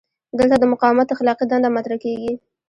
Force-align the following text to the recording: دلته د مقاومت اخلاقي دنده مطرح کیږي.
دلته 0.39 0.55
د 0.59 0.63
مقاومت 0.73 1.07
اخلاقي 1.11 1.45
دنده 1.47 1.69
مطرح 1.75 1.97
کیږي. 2.03 2.33